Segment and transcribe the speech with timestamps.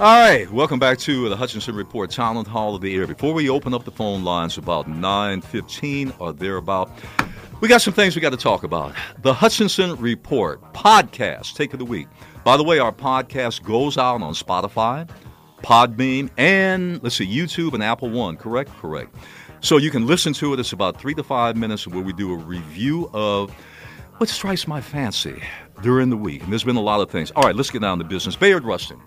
[0.00, 3.06] All right, welcome back to the Hutchinson Report Town Hall of the Air.
[3.06, 6.90] Before we open up the phone lines about 9:15 or thereabout,
[7.60, 8.92] we got some things we got to talk about.
[9.22, 12.08] The Hutchinson Report podcast, take of the week.
[12.42, 15.08] By the way, our podcast goes out on Spotify,
[15.62, 18.36] Podbean, and let's see, YouTube and Apple One.
[18.36, 19.14] Correct, correct.
[19.60, 20.58] So you can listen to it.
[20.58, 23.52] It's about three to five minutes where we do a review of
[24.16, 25.40] what strikes my fancy
[25.82, 26.42] during the week.
[26.42, 27.30] And there's been a lot of things.
[27.36, 28.34] All right, let's get down to business.
[28.34, 29.00] Bayard Rustin.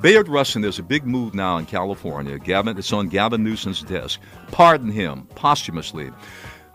[0.00, 2.38] Bayard Rustin, there's a big move now in California.
[2.38, 4.20] Gavin, it's on Gavin Newsom's desk.
[4.50, 6.10] Pardon him posthumously.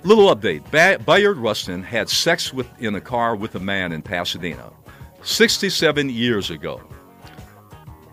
[0.03, 0.69] Little update.
[0.71, 4.71] Ba- Bayard Rustin had sex with, in a car with a man in Pasadena
[5.23, 6.81] 67 years ago.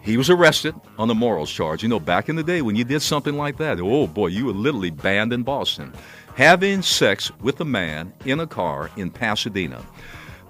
[0.01, 1.83] He was arrested on a morals charge.
[1.83, 4.47] You know, back in the day when you did something like that, oh boy, you
[4.47, 5.93] were literally banned in Boston.
[6.35, 9.83] Having sex with a man in a car in Pasadena.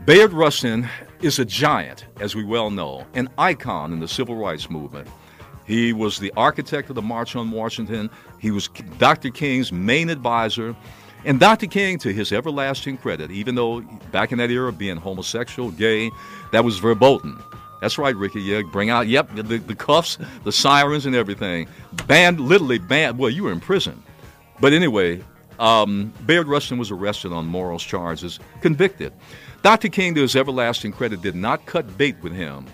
[0.07, 0.89] Bayard Rustin
[1.25, 5.09] is a giant, as we well know, an icon in the civil rights movement.
[5.67, 8.11] He was the architect of the March on Washington.
[8.39, 9.31] He was Dr.
[9.31, 10.77] King's main advisor.
[11.25, 11.67] And Dr.
[11.67, 13.81] King, to his everlasting credit, even though
[14.13, 16.11] back in that era, being homosexual, gay,
[16.53, 17.43] that was verboten.
[17.81, 18.43] That's right, Ricky.
[18.43, 21.67] Yeah, bring out, yep, the, the cuffs, the sirens, and everything.
[22.07, 23.19] Banned, literally banned.
[23.19, 24.03] Well, you were in prison.
[24.61, 25.23] But anyway,
[25.59, 29.13] um, Bayard Rustin was arrested on morals charges, convicted.
[29.63, 29.89] Dr.
[29.89, 32.67] King, to his everlasting credit, did not cut bait with him.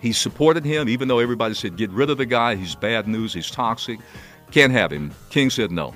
[0.00, 3.32] He supported him, even though everybody said, get rid of the guy, he's bad news,
[3.32, 3.98] he's toxic,
[4.50, 5.12] can't have him.
[5.30, 5.94] King said no.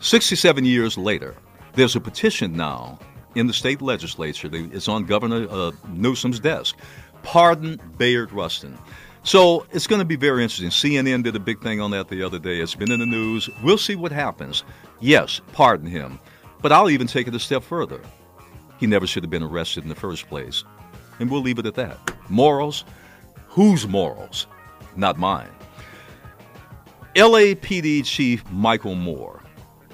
[0.00, 1.34] 67 years later,
[1.74, 2.98] there's a petition now
[3.34, 4.48] in the state legislature.
[4.52, 6.76] It's on Governor uh, Newsom's desk.
[7.22, 8.78] Pardon Bayard Rustin.
[9.22, 10.70] So it's going to be very interesting.
[10.70, 12.60] CNN did a big thing on that the other day.
[12.60, 13.50] It's been in the news.
[13.62, 14.64] We'll see what happens.
[15.00, 16.18] Yes, pardon him.
[16.62, 18.00] But I'll even take it a step further.
[18.78, 20.64] He never should have been arrested in the first place.
[21.18, 21.98] And we'll leave it at that.
[22.28, 22.84] Morals?
[23.48, 24.46] Whose morals?
[24.96, 25.50] Not mine.
[27.14, 29.42] LAPD Chief Michael Moore,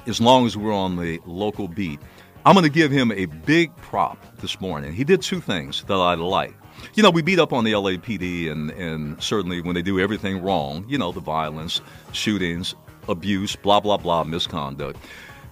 [0.07, 2.01] as long as we're on the local beat,
[2.47, 4.93] I'm going to give him a big prop this morning.
[4.93, 6.55] He did two things that I like
[6.95, 10.43] you know, we beat up on the LAPD, and, and certainly when they do everything
[10.43, 11.81] wrong, you know, the violence,
[12.13, 12.75] shootings,
[13.09, 14.99] abuse, blah, blah, blah, misconduct.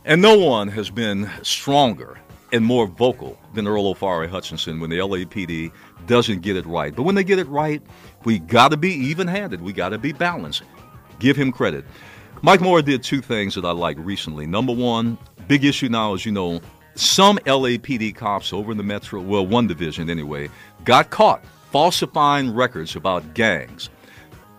[0.04, 2.18] And no one has been stronger
[2.52, 5.72] and more vocal than Earl Ofari Hutchinson when the LAPD
[6.06, 6.94] doesn't get it right.
[6.94, 7.80] But when they get it right,
[8.24, 10.62] we got to be even handed, we got to be balanced.
[11.18, 11.84] Give him credit.
[12.42, 14.46] Mike Moore did two things that I like recently.
[14.46, 15.16] Number one,
[15.46, 16.60] big issue now, as you know,
[16.94, 20.48] some LAPD cops over in the Metro, well, one division anyway,
[20.84, 23.88] got caught falsifying records about gangs.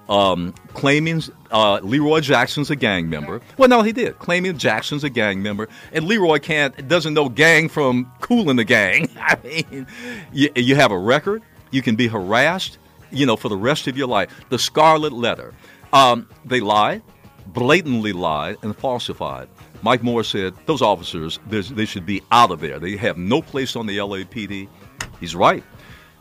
[0.10, 3.40] Um, claiming uh, Leroy Jackson's a gang member.
[3.58, 4.20] Well, no, he did.
[4.20, 8.66] Claiming Jackson's a gang member, and Leroy can't doesn't know gang from Kool and the
[8.66, 9.10] Gang.
[9.18, 9.88] I mean,
[10.34, 11.42] you, you have a record.
[11.72, 12.78] You can be harassed,
[13.12, 14.30] you know, for the rest of your life.
[14.50, 15.54] The Scarlet Letter.
[15.94, 17.02] Um, they lied,
[17.48, 19.48] blatantly lied, and falsified.
[19.84, 22.80] Mike Moore said those officers they should be out of there.
[22.80, 24.68] They have no place on the LAPD.
[25.20, 25.64] He's right.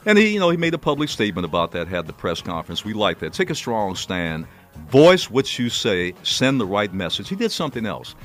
[0.04, 2.84] And he, you know, he made a public statement about that, had the press conference.
[2.84, 3.32] We like that.
[3.32, 4.46] Take a strong stand,
[4.88, 7.28] voice what you say, send the right message.
[7.28, 8.16] He did something else.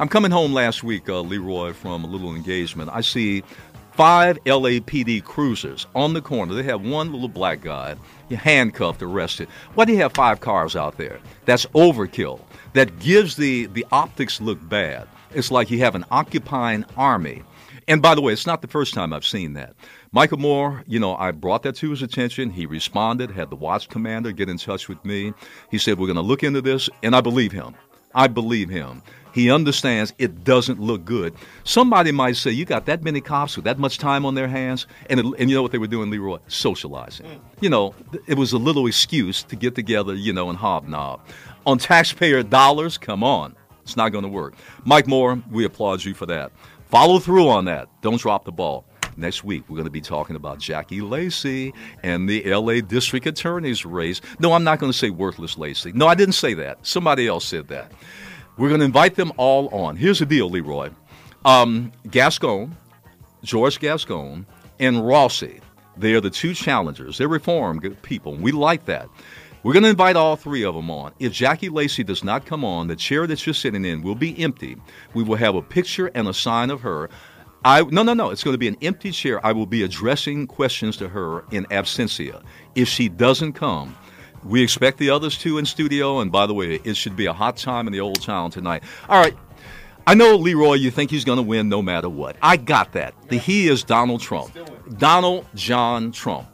[0.00, 2.90] I'm coming home last week, uh, Leroy, from a little engagement.
[2.92, 3.44] I see
[4.00, 6.54] five LAPD cruisers on the corner.
[6.54, 7.96] They have one little black guy
[8.30, 9.46] handcuffed, arrested.
[9.74, 11.20] Why do you have five cars out there?
[11.44, 12.40] That's overkill
[12.72, 15.06] that gives the, the optics look bad.
[15.34, 17.42] It's like you have an occupying army.
[17.88, 19.74] And by the way, it's not the first time I've seen that.
[20.12, 22.48] Michael Moore, you know, I brought that to his attention.
[22.48, 25.34] He responded, had the watch commander get in touch with me.
[25.70, 27.74] He said, We're going to look into this, and I believe him.
[28.14, 29.02] I believe him.
[29.32, 31.34] He understands it doesn't look good.
[31.64, 34.86] Somebody might say, You got that many cops with that much time on their hands?
[35.08, 36.38] And, it, and you know what they were doing, Leroy?
[36.48, 37.26] Socializing.
[37.26, 37.40] Mm.
[37.60, 37.94] You know,
[38.26, 41.20] it was a little excuse to get together, you know, and hobnob
[41.66, 43.54] on taxpayer dollars, come on.
[43.82, 44.54] It's not going to work.
[44.84, 46.52] Mike Moore, we applaud you for that.
[46.88, 47.88] Follow through on that.
[48.02, 48.84] Don't drop the ball.
[49.16, 53.84] Next week, we're going to be talking about Jackie Lacey and the LA District Attorney's
[53.84, 54.20] race.
[54.38, 55.92] No, I'm not going to say worthless Lacey.
[55.92, 56.78] No, I didn't say that.
[56.86, 57.92] Somebody else said that.
[58.56, 59.96] We're going to invite them all on.
[59.96, 60.90] Here's the deal, Leroy.
[61.44, 62.76] Um, Gascon,
[63.42, 64.46] George Gascon,
[64.78, 65.60] and Rossi.
[65.96, 67.18] They are the two challengers.
[67.18, 68.34] They're reformed people.
[68.34, 69.08] We like that.
[69.62, 71.12] We're going to invite all three of them on.
[71.18, 74.38] If Jackie Lacey does not come on, the chair that you're sitting in will be
[74.42, 74.76] empty.
[75.12, 77.10] We will have a picture and a sign of her.
[77.62, 78.30] I no no no.
[78.30, 79.44] It's going to be an empty chair.
[79.44, 82.42] I will be addressing questions to her in absentia.
[82.74, 83.94] If she doesn't come,
[84.44, 86.20] we expect the others to in studio.
[86.20, 88.82] And by the way, it should be a hot time in the old town tonight.
[89.08, 89.36] All right.
[90.06, 90.74] I know Leroy.
[90.74, 92.36] You think he's going to win no matter what.
[92.42, 93.14] I got that.
[93.28, 94.56] The he is Donald Trump.
[94.98, 96.48] Donald John Trump.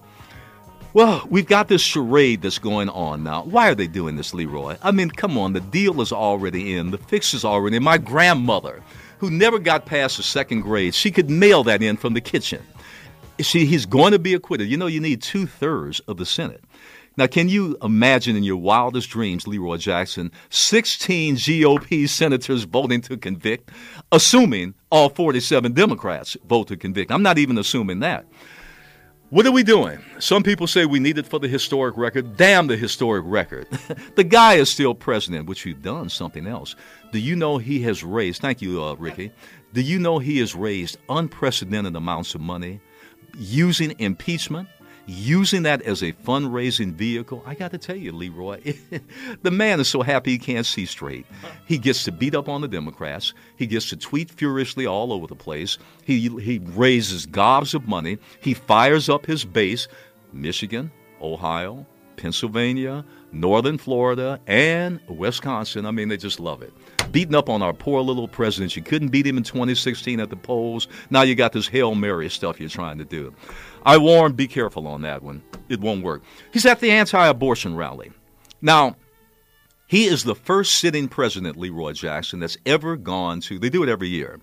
[0.96, 3.44] Well, we've got this charade that's going on now.
[3.44, 4.76] Why are they doing this, Leroy?
[4.82, 7.82] I mean, come on, the deal is already in, the fix is already in.
[7.82, 8.82] My grandmother,
[9.18, 12.62] who never got past the second grade, she could mail that in from the kitchen.
[13.42, 14.68] See, he's going to be acquitted.
[14.68, 16.64] You know, you need two thirds of the Senate.
[17.18, 23.16] Now, can you imagine in your wildest dreams, Leroy Jackson, 16 GOP senators voting to
[23.16, 23.70] convict,
[24.12, 27.10] assuming all 47 Democrats vote to convict?
[27.10, 28.26] I'm not even assuming that.
[29.30, 29.98] What are we doing?
[30.18, 32.36] Some people say we need it for the historic record.
[32.36, 33.66] Damn the historic record.
[34.14, 36.76] the guy is still president, which we've done something else.
[37.12, 39.32] Do you know he has raised, thank you, uh, Ricky,
[39.72, 42.80] do you know he has raised unprecedented amounts of money
[43.36, 44.68] using impeachment
[45.06, 48.74] using that as a fundraising vehicle, I got to tell you, Leroy,
[49.42, 51.26] the man is so happy he can't see straight.
[51.66, 53.32] He gets to beat up on the Democrats.
[53.56, 55.78] He gets to tweet furiously all over the place.
[56.04, 58.18] He, he raises gobs of money.
[58.40, 59.88] He fires up his base,
[60.32, 60.90] Michigan,
[61.22, 61.86] Ohio,
[62.16, 65.86] Pennsylvania, Northern Florida, and Wisconsin.
[65.86, 66.72] I mean, they just love it.
[67.12, 68.76] Beating up on our poor little president.
[68.76, 70.88] You couldn't beat him in 2016 at the polls.
[71.10, 73.34] Now you got this Hail Mary stuff you're trying to do.
[73.84, 75.42] I warn, be careful on that one.
[75.68, 76.22] It won't work.
[76.52, 78.10] He's at the anti abortion rally.
[78.60, 78.96] Now,
[79.86, 83.88] he is the first sitting president, Leroy Jackson, that's ever gone to, they do it
[83.88, 84.40] every year.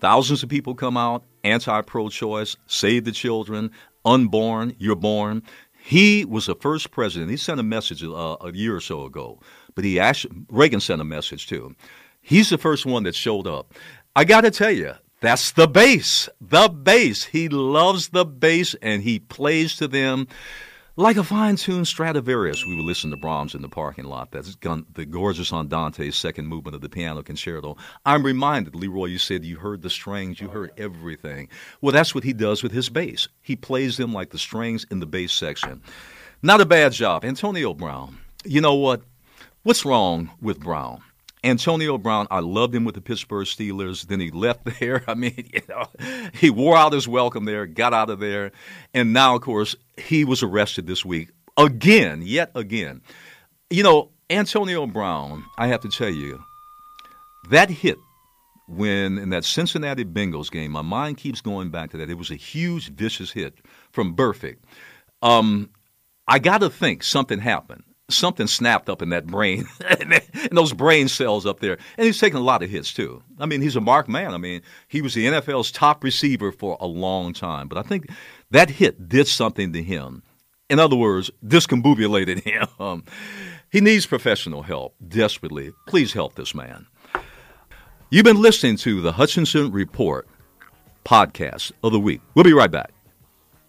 [0.00, 3.70] Thousands of people come out, anti pro choice, save the children,
[4.04, 5.42] unborn, you're born.
[5.84, 7.30] He was the first president.
[7.30, 9.40] He sent a message uh, a year or so ago,
[9.74, 11.74] but he actually, Reagan sent a message too.
[12.20, 13.74] He's the first one that showed up.
[14.14, 16.28] I got to tell you, that's the base.
[16.40, 17.24] The base.
[17.24, 20.28] He loves the base and he plays to them
[20.96, 22.66] like a fine tuned Stradivarius.
[22.66, 24.30] We would listen to Brahms in the parking lot.
[24.30, 27.76] That's the gorgeous Andante's second movement of the piano concerto.
[28.04, 31.48] I'm reminded, Leroy, you said you heard the strings, you heard everything.
[31.80, 33.28] Well, that's what he does with his bass.
[33.40, 35.82] He plays them like the strings in the bass section.
[36.42, 37.24] Not a bad job.
[37.24, 38.18] Antonio Brown.
[38.44, 39.02] You know what?
[39.62, 41.00] What's wrong with Brown?
[41.44, 44.06] Antonio Brown, I loved him with the Pittsburgh Steelers.
[44.06, 45.04] Then he left there.
[45.06, 45.86] I mean, you know,
[46.34, 48.52] he wore out his welcome there, got out of there,
[48.94, 53.02] and now, of course, he was arrested this week again, yet again.
[53.70, 56.42] You know, Antonio Brown, I have to tell you,
[57.50, 57.98] that hit
[58.68, 62.10] when in that Cincinnati Bengals game, my mind keeps going back to that.
[62.10, 63.54] It was a huge, vicious hit
[63.90, 64.58] from Burfict.
[65.20, 65.70] Um,
[66.26, 70.20] I got to think something happened something snapped up in that brain, and
[70.50, 71.78] those brain cells up there.
[71.96, 73.22] And he's taken a lot of hits too.
[73.38, 74.34] I mean, he's a marked man.
[74.34, 77.68] I mean, he was the NFL's top receiver for a long time.
[77.68, 78.08] But I think
[78.50, 80.22] that hit did something to him.
[80.70, 82.66] In other words, discombobulated him.
[82.78, 83.04] Um,
[83.70, 85.72] he needs professional help desperately.
[85.86, 86.86] Please help this man.
[88.10, 90.28] You've been listening to the Hutchinson Report
[91.04, 92.20] podcast of the week.
[92.34, 92.92] We'll be right back.